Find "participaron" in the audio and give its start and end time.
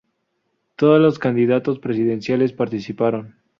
2.53-3.35